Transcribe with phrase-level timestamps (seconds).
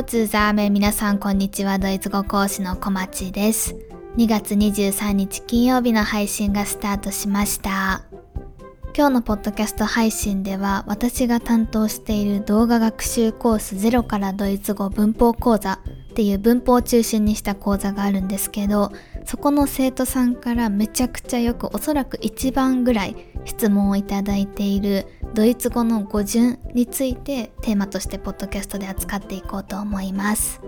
[0.00, 3.76] ロツーザーメン皆さんこんにちはドイツ語講師の小町です
[4.16, 7.10] 2月23日金曜日の配信がスタート。
[7.10, 8.02] しました
[8.96, 9.84] 今日のポッドキャスト。
[9.84, 15.78] 配信では私が担当している動画学習コースゼロからドイツ語文法講座っ
[16.14, 18.92] ていう文法を中心にした講座があるんですけど
[19.26, 30.60] そこの生徒さんからめちゃくちゃよくおそらく一番ぐらい質問をいただいているドイツ語の語順についてテーマとしてポッドキャストで扱っていこうと思います。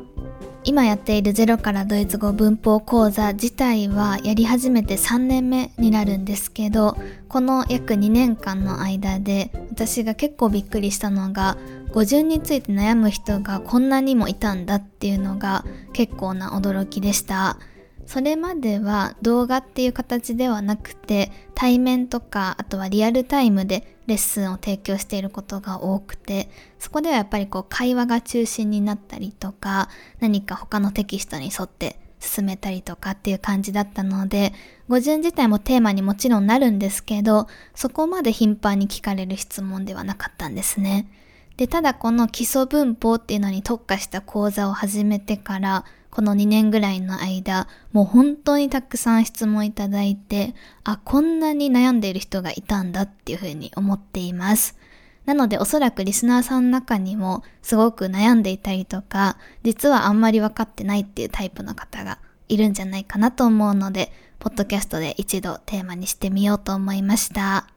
[0.64, 6.96] 今やっているゼロからドイツ語文法講座自体はやり始めて3年目になるんですけど
[7.28, 11.56] この約2年間の間で私が結構びっくりしたのが
[11.92, 17.58] 語順について悩む人がこんなにもいたんだっていうのが結構な驚きでした。
[18.06, 29.88] それまでは動画っていう形ではなくて対面とかあとはリアルタイムでレッスンを提供していることが多くてそこではやっぱりこう会話が中心になったりとか
[30.20, 34.52] 何か他のテキストに沿って進めたりとかっていう感じだったので
[34.88, 41.08] 語順自体もテーマにもちろんなるんですけどそこまで頻繁に聞かれる質問ではなかったんですね。
[41.56, 54.76] でただこの基礎文法っていうのに特化した講座を始めてからこの2年ぐらいの間、もう本当にたくさん質問いただいて、あ、こんなに悩んでいる人がいたんだっていうふうに思っています。
[55.24, 62.18] なのでおそらくリスナーさんの中にもすごく悩んでいたりとか、実はあんまり分かってないっていうタイプの方が
[62.50, 67.68] いるんじゃないかなと思うので、ポッドキャストで一度テーマにしてみようと思いました。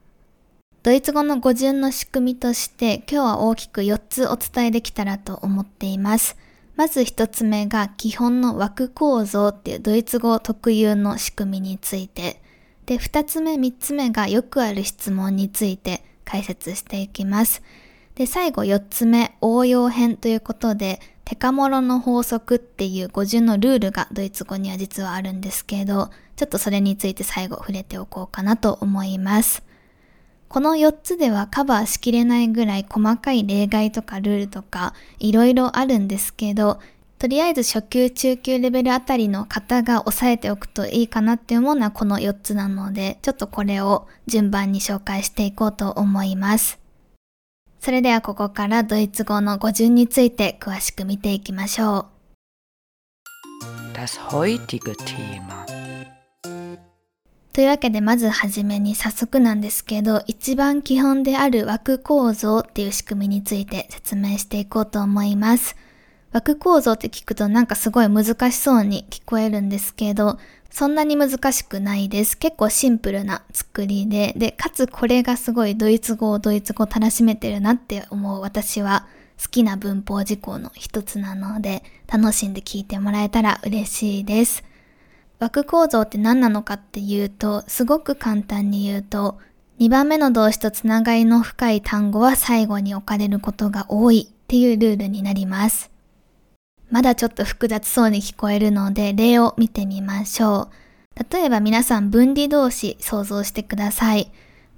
[0.82, 6.36] ドイツ語の語順の仕組みとして今日は大きく4つお伝えできたらと思っています。
[6.76, 12.40] まず一つ目が基本の枠構造っていうドイツ語特有の仕組みについて。
[12.84, 17.62] で、二つ目、三つ目がよくある質問について解説していきます。
[18.14, 29.65] で、最後四つ目、応用編ということで、テカモロの法則っていう語順のルールがドイツ語には実はあるんですけど、ちょっとそれについて最後触れておこうかなと思います。
[30.48, 36.80] この4つではカバーしきれないぐらい細かい例外とかルールとかいろいろあるんですけど、
[37.18, 46.78] とりあえず初級中級レベルあたりの方が押さえておくといいかなって思うのはこの4つなので、ちょっとこれを順番に紹介していこうと思います。
[47.80, 52.06] それではここからドイツ語の語順について詳しく見ていきましょう。
[53.94, 55.64] Das heutige Thema
[57.56, 65.74] というわけでまずはじめに早速なんですけど、一番基本である枠構造っていう仕組みについて説明していこうと思います。
[66.32, 72.36] 枠構造って聞くとなんかすごい難しそうに聞こえるんですけど、そんなに難しくないです。
[72.36, 79.06] 結構シンプルな作りで、で、かつこれがすごいドイツ語をドイツ語たらしめてるなって思う私は
[79.42, 84.62] 好きな文法事項の一つなので、楽しんで聞いてもらえたら嬉しいです。
[85.38, 89.38] 枠構造って何なのかっていうと、すごく簡単に言うと、
[89.78, 95.90] 2番目の動詞とつながりの深い単語は最後に置かれることが多いっていうルールになります。
[96.90, 100.70] まだちょっと複雑そうに聞こえるので例を見てみましょ
[101.16, 101.24] う。
[101.30, 104.30] 例えば皆さん分離動詞想像してください。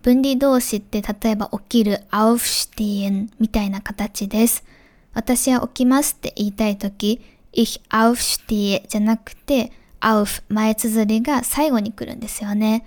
[0.03, 4.65] 分離動詞って例えば起きる aufstehen みたいな形です。
[5.15, 7.21] 私は起きますって言いたいとき、
[7.53, 12.85] ich aufstehe じゃなくて auf 前綴りが最後に来るんですよね。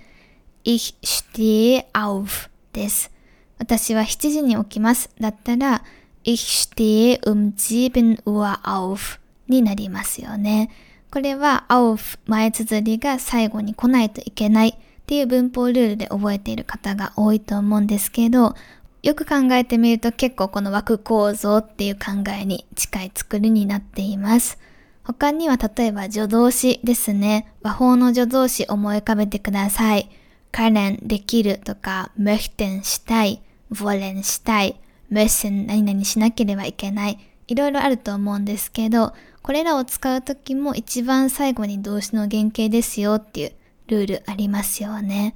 [0.64, 3.10] ich stehe auf です。
[3.58, 5.10] 私は7時に起きます。
[5.20, 5.84] だったら、
[6.24, 9.18] ich stehe um 7 Uhr auf
[9.48, 10.70] になりますよね。
[11.10, 14.74] これは auf 前綴りが最後に来ないといけないっ
[15.06, 18.54] ていう文法ルールで覚えている方が多いと思うんですけど、
[19.02, 24.58] よく考えてみると結構この枠構造っていう考えに近い作りになっています。
[25.04, 27.52] 他には例えば助動詞ですね。
[27.62, 30.10] 和法の助動詞思い浮かべてください。
[30.52, 37.18] können できるとか möchten したい、wollen したい、müssen 何々しなければいけない。
[37.48, 39.12] いろいろあると思うんですけど、
[39.42, 43.52] これらを使うときも一番最後に動詞の原型ですよっていう
[43.88, 45.34] ルールありますよね。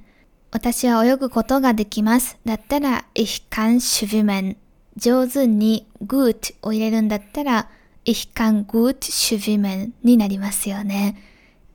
[0.51, 2.37] 私は泳ぐことができます。
[2.45, 4.55] だったら、ich kann schwimmen。
[4.95, 7.69] 上手に gut を入れるんだったら、
[8.09, 11.21] Ich kann gut schwimmen になりますよね。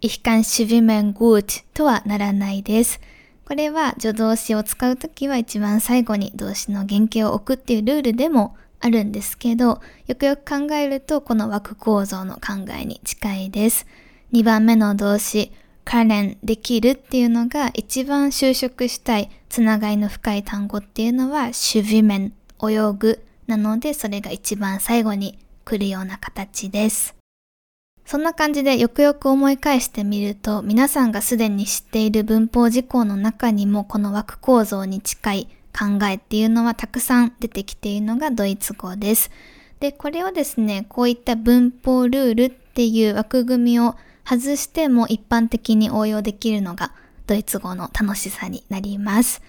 [0.00, 3.00] Ich kann schwimmen gut とはならないです。
[3.44, 13.86] これは助動詞を使うときは一番最後に動詞の原型を置くっていうルールでもあるんですけど、よくよく考えるとこの枠構造の考えに近いです。
[14.32, 15.52] 2番目の動詞、
[15.84, 22.32] können できるっていうのが一番就職したいつながりの深い単語っていうのは schwimmen
[22.62, 27.14] 泳ぐなのでそれが一番最後に来るような形です。
[28.04, 39.30] そんな感じでよくよく思い返してみると、皆さんがすでに知っている文法事項の中にもこの枠構造に近い考えっていうのはたくさん出てきているのがドイツ語です。
[39.80, 46.92] で、これをですね、こういった文法ルールっていう枠組みを外しても一般的に応用できるのが
[47.26, 49.42] ドイツ語の楽しさになります。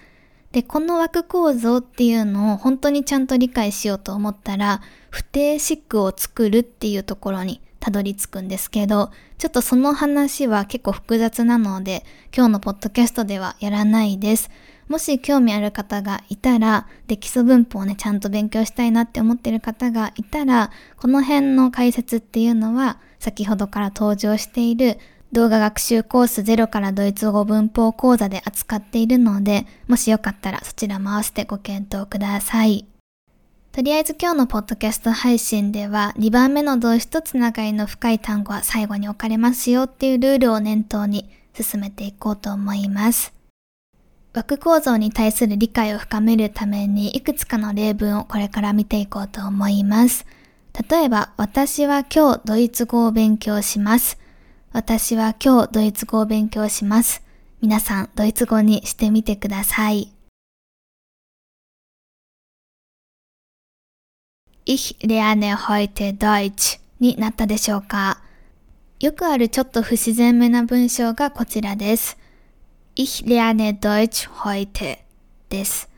[0.54, 14.48] で、この枠構造っていうのを本当にちゃんと理解しようと思ったら、不定詞句を作るっていうところにたどり着くんですけど、ちょっとその話は結構複雑なので、今日のポッドキャストではやらないです。
[14.86, 24.98] もし興味ある方がいたら、で基礎文法をね、ちゃんと勉強したいなって思ってる方がいたら、この辺の解説っていうのは、先ほどから登場している
[25.34, 32.86] 動画学習コースゼロからドイツ語文法講座で扱っているので、もしよかったらそちらも合わせてご検討ください。
[33.72, 43.34] とりあえず今日のポッドキャスト配信では2番目の動詞とつながりの深い単語は最後に置かれますよっていうルールを念頭に進めていこうと思います。
[44.34, 50.26] 枠構造に対する理解を深めるためにいくつかの例文をこれから見ていこうと思います。
[50.88, 54.23] 例えば、私は今日ドイツ語を勉強します。
[54.74, 57.22] 私は今日ドイツ語を勉強します。
[57.62, 60.12] 皆さん、ドイツ語にしてみてください。
[64.66, 68.20] Ich lerne heute Deutsch になったでしょうか？
[68.98, 72.18] よくあるちょっと不自然めな文章がこちらです。
[72.96, 74.98] Ich lerne Deutsch heute
[75.50, 75.88] です。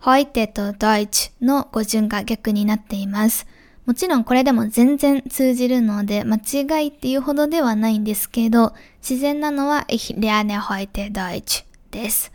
[0.00, 3.46] heute と Deutsch の語順が逆になっています。
[3.90, 8.72] もちろんこれでも全然通じるので間違いっていうほどではないんですけど、
[9.02, 12.30] 自然なのは Ich lerne heute Deutsch です。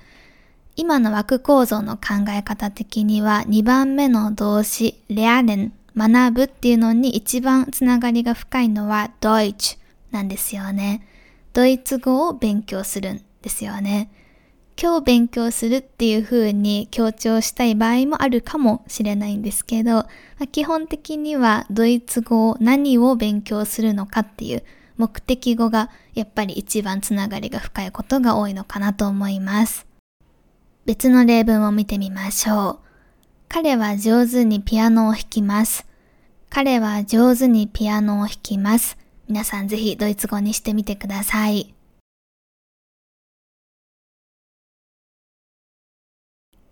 [0.75, 9.77] 今の枠構造の考え方的には2番目の動詞 lernen 学ぶっていうのに一番つながりが深いのは Deutsch
[10.11, 11.07] なんですよね。
[11.53, 14.09] ドイツ語を勉強するんですよね。
[14.81, 20.07] 今日勉強するっていう風に強調したい場合もあるかもしれないんですけど、ま
[20.44, 24.63] あ、基本的にはドイツ語を何を勉強するのかっていう
[24.98, 29.86] 目的語がやっぱり一番つながりが深いことが多いのかなと思います。
[30.86, 32.80] 別の例文を見てみましょう。
[33.48, 35.86] 彼は上手にピアノを弾きます。
[36.50, 38.98] 彼は上手にピアノを弾きます。
[39.27, 41.75] 皆さんぜひドイツ語にしてみてください。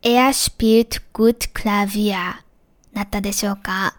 [0.05, 2.33] Er spielt gut Klavier
[2.91, 3.95] なったでしょうか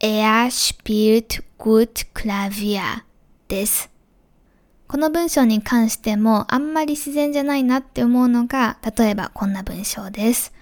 [0.00, 3.04] ?Er spielt gut Klavier
[3.46, 3.88] です。
[4.88, 10.52] この文章に関してもあんまり自然じゃないなって思うのが、例えばこんな文章です。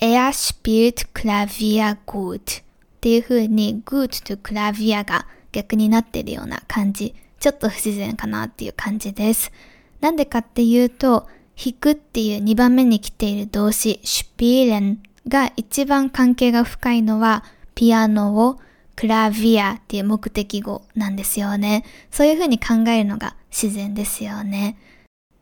[0.00, 2.64] Er spielt Klavier gut っ
[3.02, 7.14] ていう風に gut と Klavier が逆になってるような感じ。
[7.38, 9.52] ちょっと不自然かなっていう感じです。
[10.00, 11.28] なんでかっていうと、
[11.58, 17.42] 弾くっていう2番目に来ている動詞、シュピーレンが一番関係が深いのは、
[17.74, 18.60] ピアノを
[18.94, 21.84] クラビアっていう目的語なんですよね。
[22.12, 24.78] そういうふうに考えるのが自然ですよね。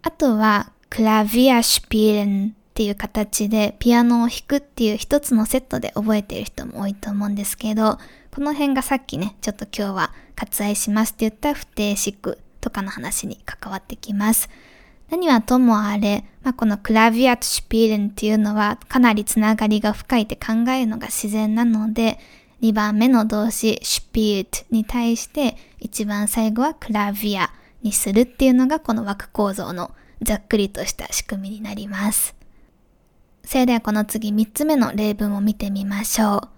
[0.01, 7.99] あとは、クラビアシュピーレンっていう形でピアノを弾くっていう一つのセットで覚えている人も多いと思うんですけど、
[8.35, 14.49] この辺がさっきね、ちょっと今日は割愛しますって言った不定詞句とかの話に関わってきます。
[15.11, 22.19] 何はともあれ、まあ、このクラビアとシュピーレンっていうのはかなりつながりが深いって考えるのが自然なので、
[22.63, 32.35] 2番目の動詞シュピートに対して一番最後はクラビアにするっていうのがこの枠構造のざっくりとした仕組みになります。
[33.45, 36.56] それではこの次3つ目の例文を見てみましょう。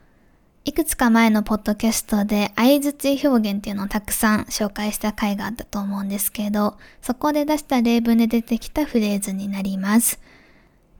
[0.64, 10.20] いくつか前のポッドキャストで相槌表現っていうのをたくさん紹介した回があったと思うんですけど、そこで出した例文で出てきたフレーズになります。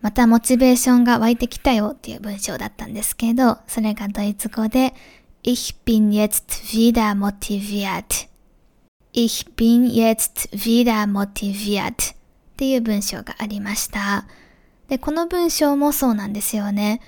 [0.01, 4.95] またモチベーションが湧いてきたよっていう文章だったんですけど、それがドイツ語で
[5.43, 8.29] Ich bin jetzt wieder motiviert.
[9.13, 12.17] Ich bin jetzt wieder motiviert っ
[12.57, 14.27] ていう文章がありました。
[14.89, 17.01] で、この文章もそうなんですよね。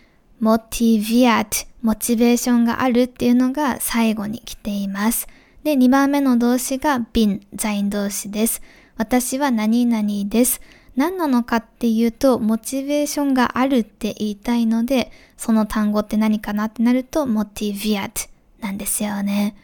[0.42, 5.26] motivate モチベーションがあるっていうのが最後に来ています。
[5.64, 8.62] で、2番目の動詞が been 在動詞です。
[8.96, 10.60] 私は何々です。
[10.96, 18.28] 何なのかっていうと、モチベーションがあるって言いたいので、その単語って何かなってなると、motivate
[18.60, 19.56] なんですよね。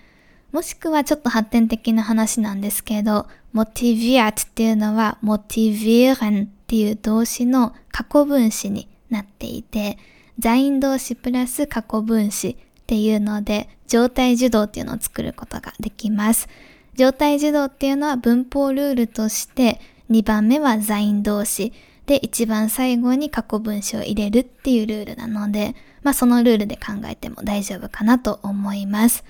[0.52, 9.98] もしくはちょっと発展的な話なんですけど、motivate っていうのは motivieren っていう動詞の過去分詞になっていて、
[10.38, 16.48] 在員動詞プラス過去分詞っていうので、状態受動っていうのを作ることができます。
[16.94, 21.72] 状態受動っていうのは文法ルールとして、2番目はザイン動詞、
[22.06, 29.24] で、一番最後に過去分詞を入れるっていうルールなので、まあそのルールで考えても大丈夫かなと思います。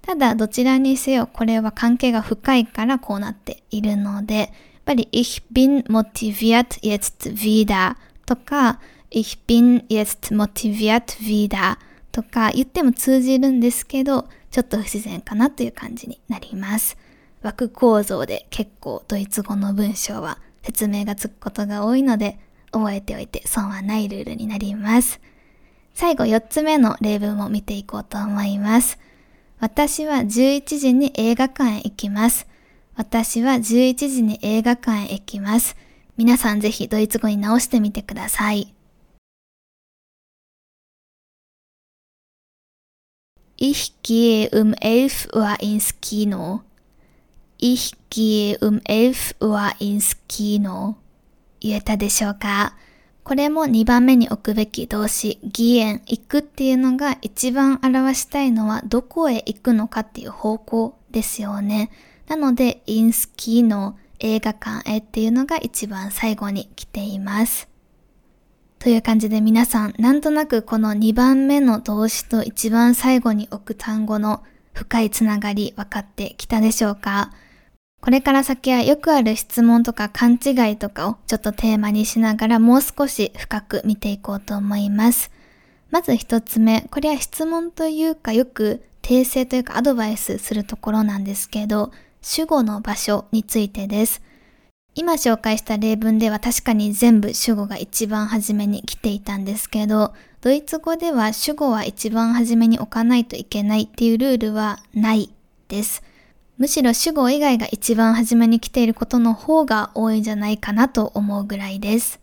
[0.00, 4.48] ただ、どちらにせよ、これは関係が深いからこうなっているので、やっ
[4.86, 8.80] ぱり、ich bin motiviert jetzt wieder とか、
[9.12, 11.76] ich bin jetzt motiviert wieder
[12.10, 16.96] とか言っても通じるんですけど、ちょっと不自然かなという感じになります。
[17.42, 22.38] 枠構造で結構ドイツ語の文章は説明がつくことが多いので、
[22.70, 25.20] 覚えておいて損はないルールになります。
[25.94, 28.98] 最後4つ目の例文を見ていこうと思います。
[29.58, 32.46] 私は11時に映画館へ行きます。
[32.94, 35.76] 私は11時に映画館へ行きます。
[36.16, 38.74] 皆さんぜひドイツ語に直してみてください。
[43.64, 46.62] Ich gehe um 11 Uhr ins Kino.
[47.58, 50.96] Ich gehe um 11 Uhr ins Kino
[51.60, 52.74] 言えたでしょうか?
[53.22, 61.92] これも2番目に置くべき動詞、義援、行くっていうのが一番表したいのはどこへ行くのかっていう方向ですよね。
[62.26, 67.68] なので、インスキーの映画館へっていうのが一番最後に来ています。
[68.82, 77.30] という感じで皆さん、なんとなくこの2番目の動詞と一番最後に置く単語の深いつながり分かってきたでしょうか？
[78.00, 85.30] これから先はよくある質問とか勘違いとかをちょっとテーマにしながらもう少し深く見ていこうと思います。
[85.92, 94.22] まず一つ目、これは質問というかよく訂正というかアドバイスするところなんですけど、主語の場所についてです。
[94.94, 105.32] 今紹介した例文では確かに全部主語が一番初めに来ていたんですけど、ドイツ語では主語は一番初めに置かないといけないっていうルールはない
[105.68, 106.02] です。
[106.58, 112.20] むしろ主語以外が一番初めに来ていることの方が多いんじゃないかなと思うぐらいです。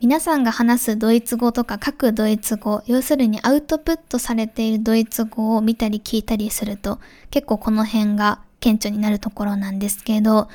[0.00, 10.48] 皆さんが話すドイツ語とか書くドイツ語、要するにアウトプットされているドイツ語を見たり聞いたりすると結構この辺が顕著になるところなんですけど、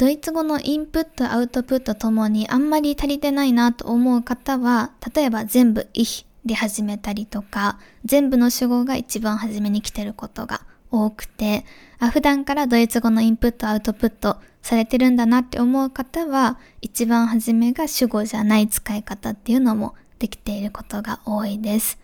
[0.00, 11.66] ドイツ語のインプット、アウトプットともにあんまり足りてないなと思う方は、例えば全部 ich で始めたりとか、全部の主語が一番初めに来てることが多くて、
[11.98, 21.98] あ普段からドイツ語のインプットアウトプットされてるんだなって思う方は、一番初めが主語じゃない使い方っていうのもできていることが多いです。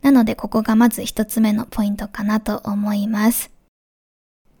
[0.00, 3.57] なので、ここがまず一つ目のポイントかなと思います。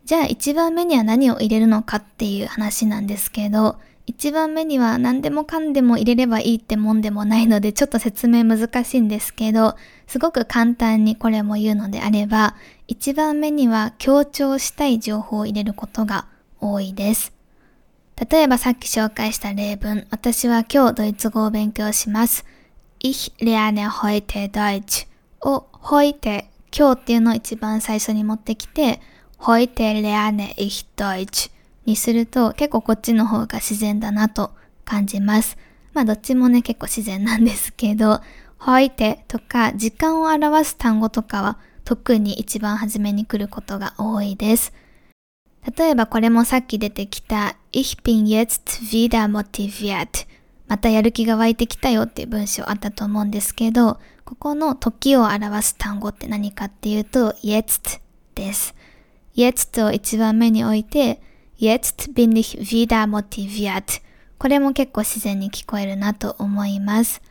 [0.08, 12.54] じゃあ一番目には何を入れるのかっていう話なんですけど、一番目には何でもかんでも入れればいいってもんでもないのでちょっと説明難しいんですけど、すごく簡単にこれも言うのであれば、
[12.86, 16.26] 一番目には強調したい情報を入れることが
[16.58, 17.34] 多いです。
[18.30, 22.46] 例えばさっき紹介した例文、私は今日ドイツ語を勉強します。
[23.00, 25.06] Ich lerne heute Deutsch
[25.42, 29.02] を heute 今日っていうのを一番最初に持ってきて、
[29.38, 31.50] heute lerne ich Deutsch
[31.86, 34.52] にすると結構こっちの方が自然だなと
[34.84, 35.56] 感じます。
[35.94, 38.20] まあどっちもね結構自然なんですけど、
[38.60, 44.72] heute とか時間を表す単語とかは特に一番初めに来ることが多いです。
[45.76, 50.26] 例えばこれもさっき出てきた Ich bin jetzt wieder motiviert
[50.66, 58.00] またやる気が湧いてきたよっていう文章あったと思うんですけど、ここの時を表す単語って何かっていうと jetzt
[58.34, 58.74] です。
[59.38, 61.22] Jetzt を一番目に置いて
[61.60, 64.02] jetzt bin ich wieder motiviert
[64.36, 67.22] これも結構自然に聞こえるなと思います。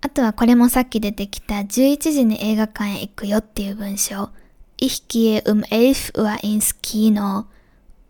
[0.00, 4.30] あとはこれもさっき出てきた11時に映画館へ行くよっていう文章。
[4.76, 7.46] Ich gehe um 11 Uhr ins Kino.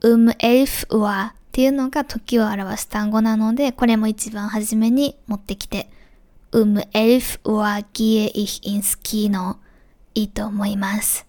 [0.02, 5.88] um 11 Uhr っていうのが時を表す単語なので、これも一番初めに持ってきて、
[6.52, 9.56] um 11 Uhr gehe ich ins Kino
[10.14, 11.26] いいと思います。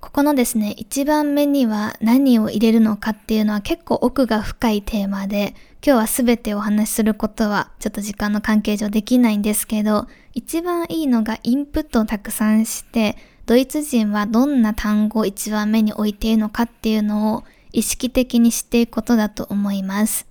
[0.00, 5.54] ここのですね、一番目には何を入れるのかっていうのは結構奥が深いテーマで、
[5.84, 20.26] 今日はすべてお話しすることはちょっと時間の関係上できないんですけど、一番いいのがインプットをたくさんして、ドイツ人はどんな単語を一番目に置いているのかっていうのを意識的に知っていくことだと思います。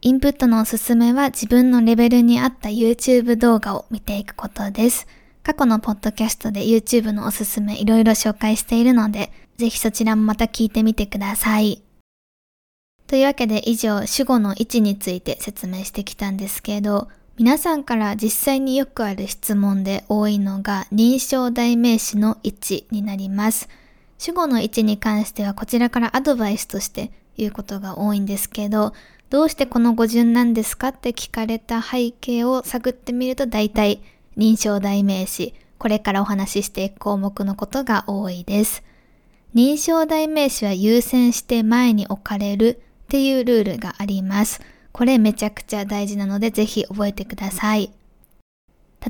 [0.00, 5.08] インプットのおすすめは自分のレベルに合った YouTube 動画を見ていくことです。
[5.46, 11.84] 過去のポッドキャストで YouTube のおすすめいろいろ紹介しているので、ぜひそちらもまた聞いてみてください。
[13.06, 17.06] というわけで以上、主語の位置について説明してきたんですけど、
[17.38, 23.68] 皆さんから実際によくある質問で多いのが認証代名詞の位置になります。
[24.18, 28.94] 主語の位置に関してはこちらからアドバイスとして言うことが多いんですけど、
[29.30, 34.00] どうしてこの語順なんですかって聞かれた背景を探ってみると大体
[34.36, 38.82] 認証代名詞、これからお話ししていく項目のことが多いです。
[39.54, 44.60] 認証代名詞は優先して前に置かれるっていうルールがあります。
[44.92, 47.92] これめちゃくちゃ大事なのでぜひ覚えてください。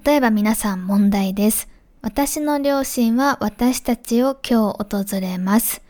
[0.04, 1.68] 例えば皆さん問題です。
[2.02, 5.82] 私の両親は私たちを今日訪れます。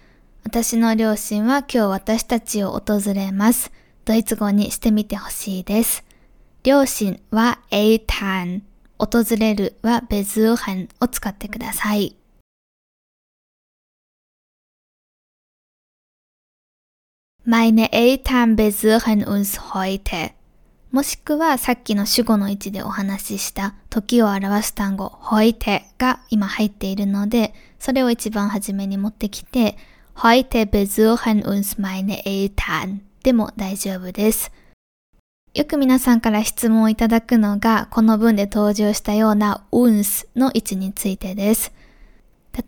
[0.45, 3.73] 私の両親は今日私たちを訪れます。
[4.05, 6.05] ドイツ語にしてみてほしいです。
[6.63, 8.63] 両親は A ターン、
[8.99, 12.17] 訪れるはベズーハンを使ってください。
[17.47, 20.33] Meine Eltern besuchen uns heute.
[20.91, 29.77] もしくはさっきの主語の位置でお話しした時を表す単語 heute が今入っているので、それを一番初めに持ってきて
[30.17, 34.51] heute besuchen uns meine Eltern でも大丈夫です。
[35.57, 41.73] よく皆さんから質問をいただくのがこの文で登場したような uns の位置についてです。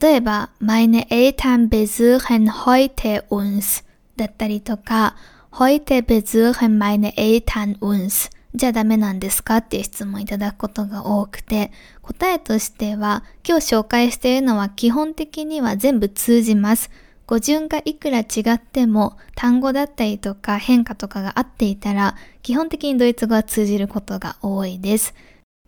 [0.01, 3.85] 例えば meine Eltern besuchen heute uns
[4.17, 5.17] だったりとか、
[5.53, 16.89] heute besuchen meine Eltern uns じゃダメなんですかっていう質問いただくことが多くて、答えとしては、今日紹介しているのは基本的には全部通じます。
[17.29, 25.15] 語順がいくら違っても、単語だったりとか変化とかがあっていたら、基本的にドイツ語は通じることが多いです。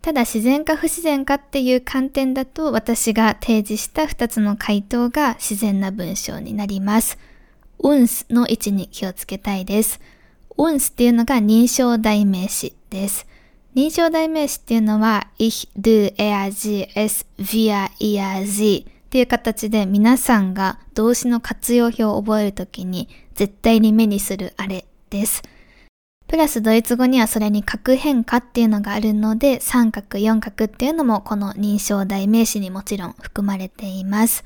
[0.01, 7.19] ただ自然か不自然かっていう観点だと私が提示した2つの回答が自然な文章になります。
[7.77, 10.01] uns の位置に気をつけたいです。
[10.57, 13.27] uns っていうのが認証代名詞です。
[13.75, 25.41] 認証代名詞っていうのは ich, du, er, sie, es, wir, ihr, sie っていう形で皆さんが動詞の活用表を覚えるときに絶対に目にするあれです。
[26.29, 34.45] プラスドイツ語にはそれに角変化っていうのがあるので三角四角っていうのもこの認証代名詞にもちろん含まれています。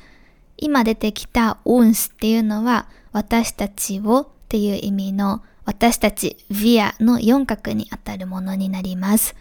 [0.58, 9.36] 今出てきた uns っていうのは私たちをっていう意味の私たち via の四角にあたるものになります。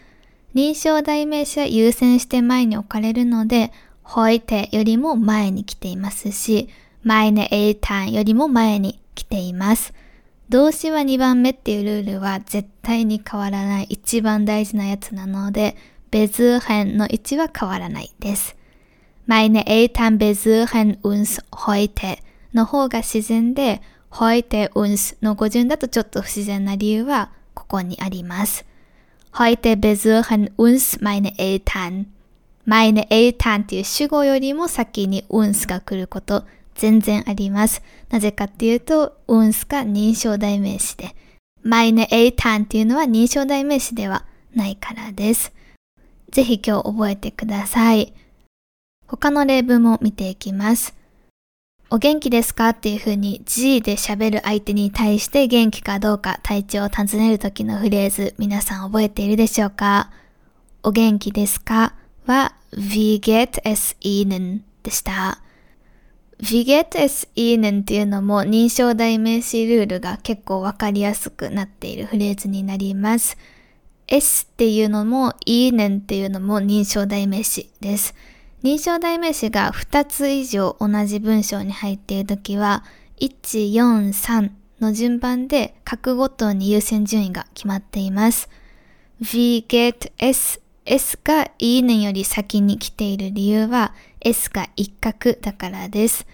[0.54, 3.72] 認証代名詞は優先して前に置かれるので、
[4.04, 6.68] heute よりも前に来ていますし、
[7.04, 9.92] meine Eltern よりも前に来ています。
[10.48, 15.76] 動詞は2番目っていうルールは絶対に変わらない一番大事なやつなので、
[16.10, 18.56] ベズーヘンの位置は変わらないです。
[19.26, 22.18] meine Eltern besuchen uns heute
[22.52, 28.64] の方が自然で、heute uns の語順だとちょっと不自然な理由はここにあります。
[29.32, 32.13] heute besuchen uns meine Eltern.
[32.66, 37.82] Meine Eltern っていう主語よりも先に uns が来ること全然あります。
[38.10, 41.14] なぜかっていうと uns が認証代名詞で、
[41.62, 44.24] meine Eltern っていうのは認証代名詞では
[44.54, 45.52] ないからです。
[46.30, 48.12] ぜひ今日覚えてください。
[49.06, 50.94] 他の例文も見ていきます。
[51.90, 52.70] お元気ですか？
[52.70, 60.10] っていう風に G で喋る相手に対して元気かどうか体調を尋ねる時のフレーズ皆さん覚えているでしょうか
[60.82, 61.94] お元気ですか？
[62.26, 65.40] は Wie geht es Ihnen でした。
[66.40, 73.36] Wie geht es Ihnen っていうのも認証代名詞ルールが結構わかりやすくなっているフレーズになります。
[74.06, 78.14] S っていうのも Ihnen っていうのも認証代名詞です。
[78.62, 82.82] 認証代名詞が2つ以上同じ文章に入っているときは、
[83.20, 88.48] 1、4、3の順番で書くごとに優先順位が決まっています。
[89.20, 96.26] we get s, s がいいねより先に来ている理由は s が一角だからです。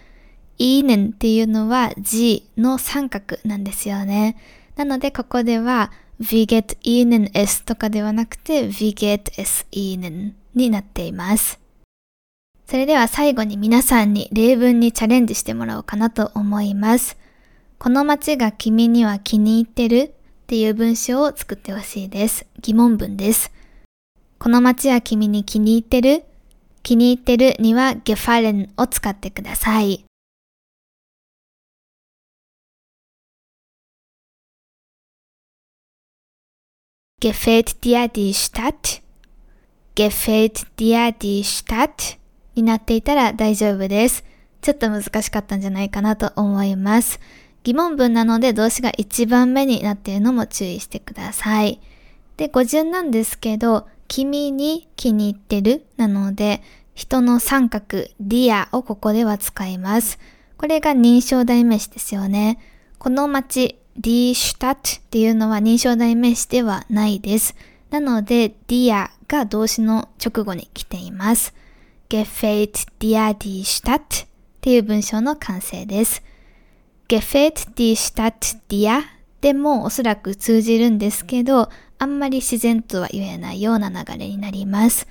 [0.58, 4.36] いいねっていうのは g の三角なんですよね。
[4.76, 11.60] なのでここでは we get ihnen s とかではなくて we get s ihnen になっています。
[12.66, 17.16] それでは最後に皆さんに例文にチャレンジしてもらおうかなと思います。
[17.78, 20.10] この街が君には気に入ってるっ
[20.46, 22.46] ていう文章を作ってほしいです。
[22.60, 23.50] 疑問文です。
[24.42, 26.24] この街は君に気に入ってる？
[26.82, 30.06] 気に入ってるには gefallen を使ってください。
[37.20, 39.02] Gefällt dir die Stadt?
[39.94, 42.18] Gefällt dir die Stadt?
[42.54, 44.24] になっていたら大丈夫です。
[44.62, 47.20] ちょっと難しかったんじゃないかなと思います。
[47.62, 51.78] 疑問文なので動詞が1番目になっているのも注意してください。
[52.38, 56.62] で、語順なんですけど、君に気に入ってるなので、
[56.96, 60.18] 人の三格、dir をここでは使います。
[60.58, 62.58] これが人称代名詞ですよね。
[62.98, 67.54] この街、 die Stadt っていうのは人称代名詞ではないです。
[67.90, 71.54] なので、 dir が動詞の直後に来ています。
[72.08, 74.28] gefällt dir die Stadt っ
[74.60, 76.20] ていう文章の完成です。
[77.06, 79.04] gefällt die Stadt dir
[79.40, 81.68] でもおそらく通じるんですけど、
[82.00, 85.06] あんまり自然とは言えないような流れになります。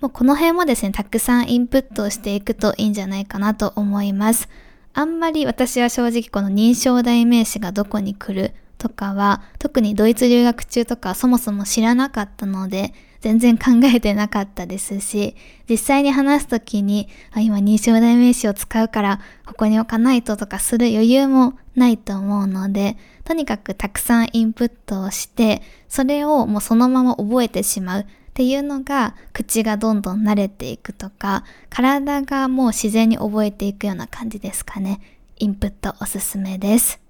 [0.00, 4.48] もうこの辺もですね、たくさんインプットをしていくといいんじゃないかなと思います。
[4.92, 15.36] あんまり私は正直この認証代名詞がどこに来るとかは、特にドイツ留学中とかそもそも知らなかったので、全然考えてなかったですし、
[15.70, 35.00] 実際に話すときに、あ、今認証代名詞を使うから、ここに置かないととかする余裕もないと思うので、とにかくたくさんインプットをして、それをもうそのまま覚えてしまうっていうのが、口がどんどん慣れていくとか、体がもう自然に覚えていくような感じですかね。
[35.38, 37.01] インプットおすすめです。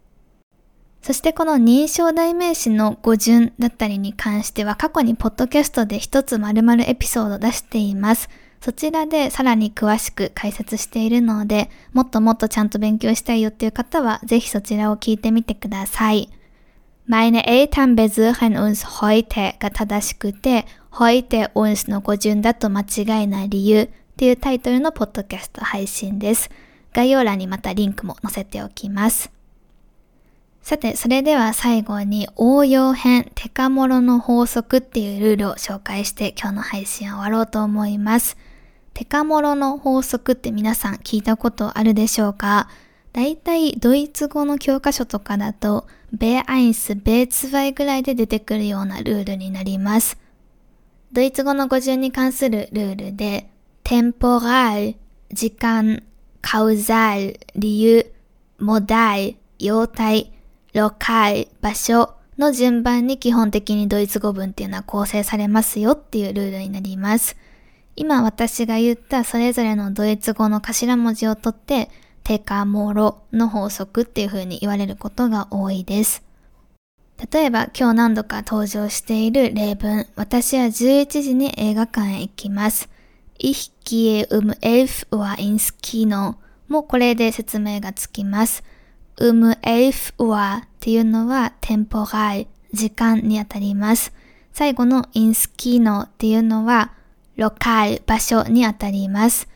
[1.02, 8.28] そしてこの認証代名詞の語順だったりに関しては過去にポッドキャストで一つ丸々エピソード出しています。
[8.60, 16.30] そちらでさらに詳しく解説しているので、もっともっとちゃんと勉強したいよっていう方はぜひそちらを聞いてみてください。
[17.08, 26.48] Meine Eltern besuchen uns heute が正しくて、heute uns の語順だと間違いない理由っていうタイトルのポッドキャスト配信です。
[26.92, 29.41] 概要欄にまたリンクも載せておきます。
[30.62, 38.36] さて、それでは最後に応用編、テカモロの法則っていうルールを紹介して今日の配信を終わろうと思います。
[38.94, 42.68] テカモロの法則って皆さん聞いたことあるでしょうか？
[43.12, 50.16] だいたいドイツ語の教科書とかだと、ベアインス、ベーツバイぐらいで出てくるようなルールになります。
[51.12, 53.50] ドイツ語の語順に関するルールで、
[53.82, 54.94] テンポラル、
[55.32, 56.04] 時間、
[56.40, 58.12] カウザル、理由、
[58.58, 60.32] モダイ、様態、
[60.74, 67.36] ロカイ、場所の順番に基本的にドイツ語文っていうのは構成されますよっていうルールになります。
[67.94, 71.90] 今私が言ったそれぞれのドイツ語の頭文字を取って、
[72.24, 76.22] テカモロの法則っていう風に言われることが多いです。
[77.30, 82.88] 例えば今日何度か登場している例文、私は11時に映画館へ行きます。
[83.38, 86.36] Ich gehe um 11 Uhr ins Kino
[86.68, 88.64] もこれで説明がつきます。
[89.22, 94.12] Um 11 Uhr っていうのはテンポライ、時間にあたります。
[94.52, 96.90] 最後の ins Kino っていうのは
[97.36, 99.48] ロカル、場所にあたります。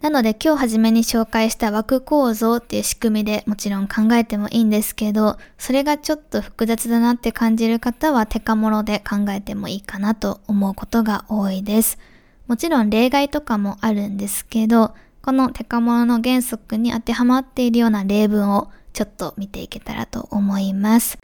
[0.00, 11.98] なので今日初めに紹介した枠構造っていう仕組みでもちろん考えてもいいんですけど、それがちょっと複雑だなって感じる方はテカモロで考えてもいいかなと思うことが多いです。
[12.46, 21.18] もちろん例外とかもあるんですけど、このテカモロの原則に当てはまっているような例文をちょっと見ていけたらと思います。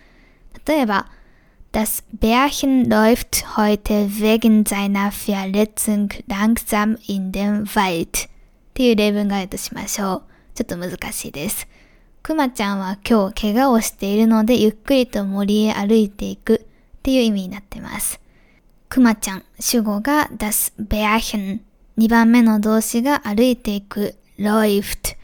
[0.67, 1.07] 例えば、
[1.71, 8.31] Das Bärchen läuft heute wegen seiner Verletzung langsam in den Wald っ
[8.73, 10.23] ていう例文があるとしましょう。
[10.55, 11.69] ちょっと難しいです。
[12.23, 16.67] くまちゃんは今日怪我をしているのでゆっくりと森へ歩いていく
[16.99, 18.21] っていう意味になってます。
[18.89, 21.61] くまちゃん、主語が das Bärchen。
[21.99, 25.17] 2番目の動詞が歩いていく läuft。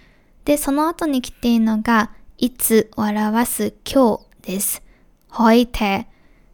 [0.45, 2.11] で、その後に来ているのが
[2.45, 4.83] いつを表す今日です。
[5.31, 6.05] heute。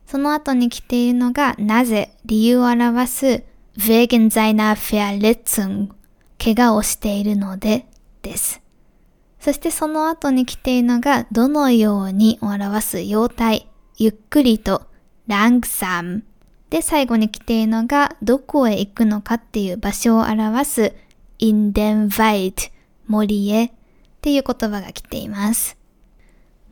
[0.06, 3.42] その後に来ているのがなぜ、理由を表す
[3.76, 5.88] wegen seiner Verletzung。
[6.38, 7.86] 怪我をしているので
[8.22, 8.62] です。
[9.40, 14.82] そしてその後に来ているのがどのようにを表す様態、ゆっくりと
[15.26, 16.22] langsam。
[16.70, 20.94] で、最後に来ているのがどこへ行くのかっていう場所を表す
[21.40, 22.70] in den Wald、
[23.08, 23.70] 森へっ
[24.22, 25.79] ていう言葉が来ています。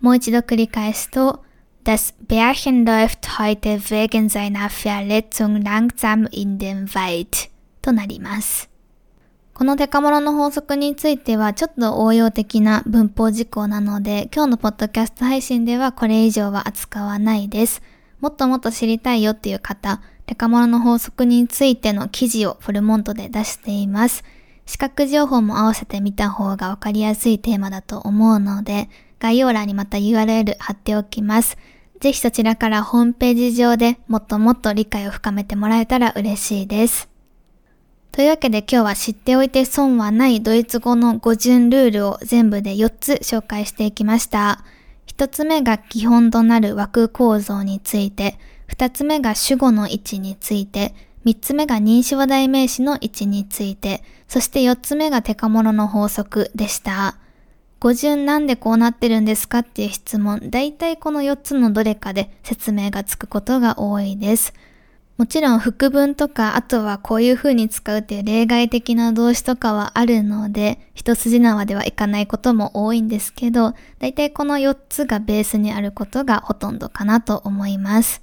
[0.01, 1.45] もう一度繰り返すと、
[1.85, 7.49] Das Bärchen läuft heute wegen seiner Verletzung langsam in den Wald
[7.81, 8.69] となります。
[9.55, 17.83] このデカモロの法則についてはちょっと応用的な文法事項なので、今日のポッドキャスト配信ではこれ以上は扱わないです。
[18.21, 24.23] もっともっと知りたいよっていう方、デカモロの法則についての記事をフルモントで出しています。
[24.67, 31.57] 視覚情報も合わせて見た方がわかりやすいテーマだと思うので、概要欄にまた URL 貼っておきます。
[32.01, 37.09] ぜひそちらからホームページ上でもっともっと理解を深めてもらえたら嬉しいです。
[38.13, 44.65] というわけで今日は知っておいて損はないドイツ語の語順ルールを全部で4つ紹介していきました。
[45.07, 57.17] 1つ目が基本となる枠構造について、二つ目が主語の位置について、三つ目が認証代名詞の位置について、そして四つ目がテカモノの法則でした。
[57.81, 64.53] 語順なんでこうなってるんですかっていう質問、だいたいこの4つのどれかで説明がつくことが多いです。
[65.17, 78.23] もちろん副文とか、あとはこういう風に使うっていう例外的な動詞とかはあるので、一筋縄ではいかないことも多いんですけど、だいたいこの4つがベースにあることがほとんどかなと思います。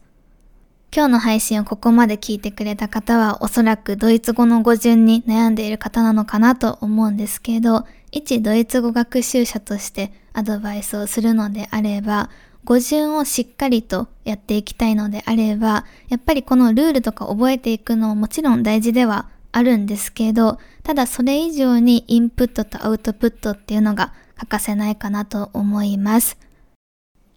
[0.94, 12.30] 今日の配信をここまで聞いてくれた方はおそらくドイツ語の語順に悩んでいる方なのかなと思うんですけど、一ドイツ語学習者としてアドバイスをするのであれば、
[12.64, 26.38] 語順をしっかりとやっていきたいのであれば、やっぱりこのルールとか覚えていくのももちろん大事ではあるんですけど、ただそれ以上にインプットとアウトプットっていうのが欠かせないかなと思います。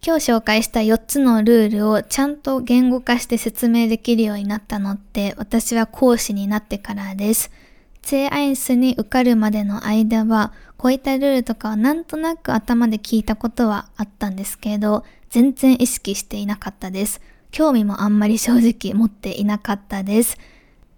[0.01, 7.51] 今日紹介した4つのルールをちゃんと言語化して説明できるようになったのって私は講師になってからです。
[8.01, 17.21] ツェアインスに受かるまでの間はこういったルールとかはなんとなく頭で聞いたことはあったんですけど全然意識していなかったです。
[17.51, 20.37] 興味もあんまり正直持っていなかったです。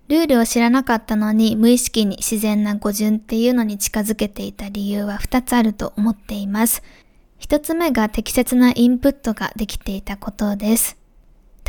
[0.08, 6.84] ルールを知らなかったのに無意識に自然な語順っていうのに近づけていた理由は2つあると思っています。
[7.38, 11.01] 一つ目が適切なインプットができていたことです。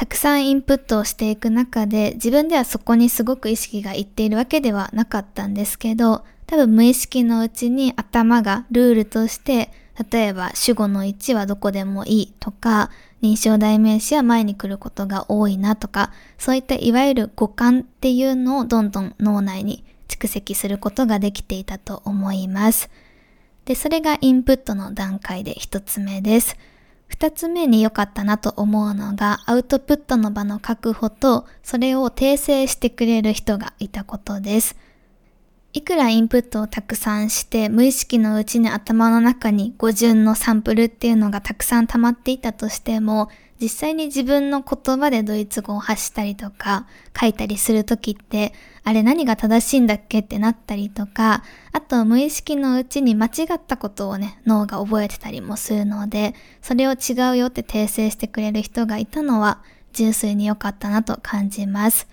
[0.02, 9.70] たくさんインプットをしていく中で自分ではそこにすごく意識がいっているわけではなかったんですけど、多分無意識のうちに頭がルールとして
[10.10, 12.90] 例えば主語の1はどこでもいいとか、
[13.22, 22.90] 認証代名詞は前に来ることが多いなとか、そういったいわゆる語感っていうのをどんどん脳内に蓄積することができていたと思います。
[23.66, 26.56] で、それがインプットの段階で一つ目です。
[27.12, 34.76] 二つ目に良かったなと思うのが、アウトプットの場の確保と、それを訂正してくれる人がいたことです。
[35.74, 43.28] いくらインプットをたくさんして、無意識のうちに頭の中に語順のサンプルっていうのがたくさん溜まっていたとしても、
[43.60, 46.86] 実際に自分の言葉でドイツ語を発したりとか
[47.18, 62.08] 書いたりするときって、あれ何が正しいんだっけってなったりとか、あと無意識のうちに間違ったことをね、脳が覚えてたりもするので、それを違うよって訂正してくれる人がいたのは純粋に良かったなと感じます。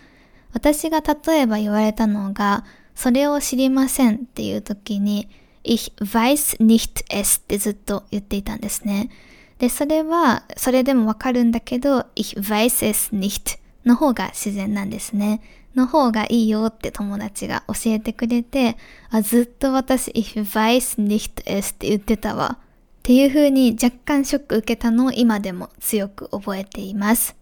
[0.53, 5.27] 私が例えば言われたのが、それを知りませんっていう時に、
[5.63, 9.10] Ich weiß nicht es ってずっと言っていたんですね。
[9.58, 15.41] で、それは、それでもわかるんだけど、ich weiß es nicht の方が自然なんですね。
[15.75, 18.77] の方がいいよって友達が教えてくれて、
[19.10, 22.58] あずっと私、ich weiß nicht es って言ってたわ。
[22.60, 27.36] っていう風に若干ショック受けたのを今でも強く覚えています。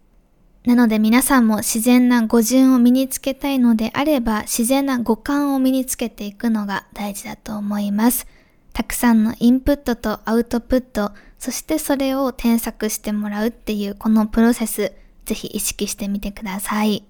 [0.65, 8.27] なので皆さんも自然な語順を身につけたいのであれば自然な語感を身につけていくのが大事だと思います。
[8.73, 14.91] たくさんのインプットとアウトプット、そしてそれを添削してもらうっていうこのプロセス、
[15.25, 17.03] ぜひ意識してみてください。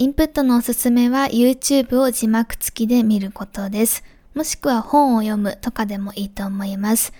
[0.00, 4.02] インプットのおすすめは YouTube を字幕付きで見ることです。
[4.34, 7.12] もしくは本を読むとかでもいいと思います。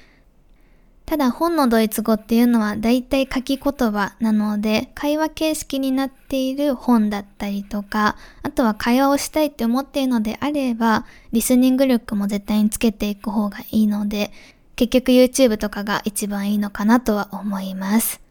[1.04, 3.62] ただ本のドイツ語っていうのはだいたい書き言
[3.92, 14.32] 葉なので会話形式になっている本だったりとかあとは会話をしたいって思っているのであればリスニング力も絶対につけていく方がいいので
[14.76, 18.29] 結局 YouTube とかが一番いいのかなとは思います。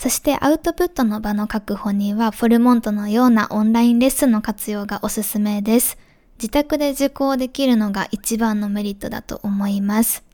[0.00, 5.98] そしてアウトプットの場の確保にはフォルモントのようなオンラインレッスンの活用がおすすめです。
[6.38, 10.24] 自宅で受講できるのが一番のメリットだと思います。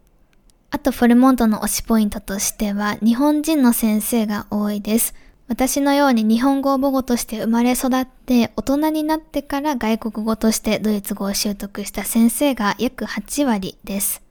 [0.70, 5.14] あとフォルモントの推しポイントとしては日本人の先生が多いです。
[5.48, 14.25] 私のように日本語を母語として生まれ育って大人になってから外国語としてドイツ語を習得した先生が約8割です。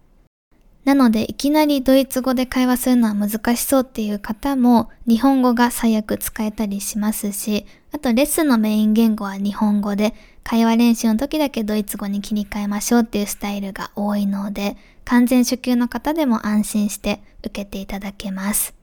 [0.86, 18.76] なので、いきなりドイツ語で会話するのは難しそうっていう方も、日本語が最悪使えたりしますし、あとレッスンのメイン言語は日本語で、会話練習の時だけドイツ語に切り替えましょうっていうスタイルが多いので、完全初級の方でも安心して受けていただけます。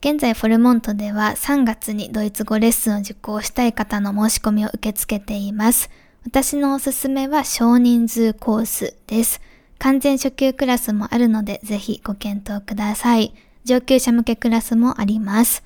[0.00, 5.90] 現在フォルモントでは3月にドイツ語レッスンを受講したい方の申し込みを受け付けています。
[6.26, 9.40] 私のおすすめは少人数コースです。
[9.84, 13.34] 完全初級クラスもあるのでぜひご検討ください。
[13.64, 15.62] 上級者向けクラスもあります。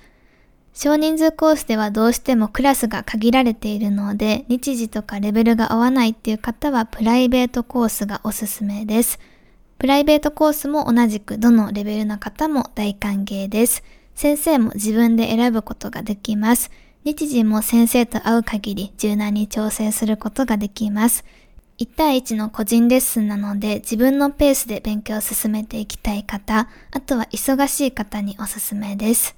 [0.74, 9.20] 少人数コースではどうしてもクラスが限られているので、日時とかレベルが合わないっていう方はプライベートコースがおすすめです。
[9.78, 13.84] プライベートコースも同じくどのレベルの方も大歓迎です。
[14.16, 16.72] 先生も自分で選ぶことができます。
[17.04, 21.24] 日時も先生と会う限り柔軟に調整することができます。
[21.78, 29.36] 1対1の個人レッスンなので自分のペースで勉強を進めていきたい方、あとは忙しい方におすすめです。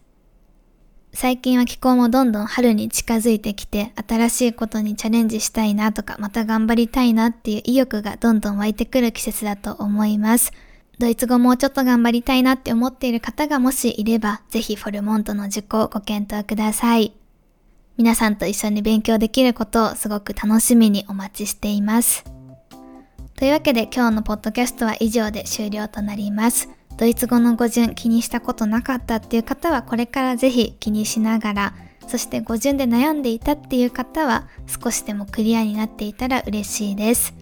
[1.12, 10.52] 最近は気候もどんどん春に近づいてきて新しいことにチャレンジしたいなとかまた頑張りたいなっていう意欲がどんどん湧いてくる季節だと思います。
[10.98, 17.19] ドイツ語もうちょっと頑張りたいなって思っている方がもしいればぜひフォルモントの受講をご検討ください。
[18.00, 22.24] 皆さんと一緒に勉強できることをすごく楽しみにお待ちしています。
[23.36, 26.70] というわけで今日のポッドキャストは以上で終了となります。
[26.96, 31.74] ドイツ語の語順気にしたことなかったっていう方はこれからぜひ気にしながら、
[32.06, 37.34] そして語順で悩んでいたっていう方は少しでもクリアになっていたら嬉しいです。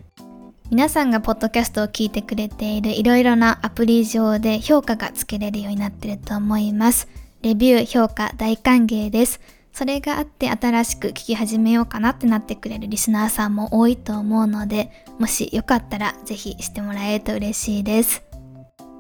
[0.73, 7.07] 皆さんがポッドキャストを聞いてくれているいろいろなアプリ上で評価がつけれるようになってると思います。
[7.43, 9.41] レビュー、評価大歓迎です。
[9.79, 18.25] それがあって新しく聞き始めようかなってなってくれるリスナーさんも多いと思うので、もしよかったら是非してもらえると嬉しいです。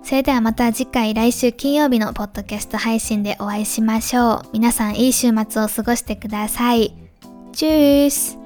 [0.04, 4.42] それではまた次回来週金曜日のポッドキャスト配信でお会いしましょう。
[4.52, 6.94] 皆さんいい週末を過ごしてください。
[7.52, 8.38] チュース